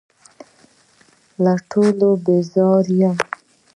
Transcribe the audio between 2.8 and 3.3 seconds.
یم.